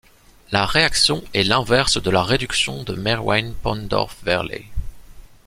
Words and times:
La 0.51 0.65
réaction 0.65 1.23
est 1.35 1.43
l'inverse 1.43 2.01
de 2.01 2.09
la 2.09 2.23
réduction 2.23 2.81
de 2.81 2.95
Meerwein-Ponndorf-Verley. 2.95 4.65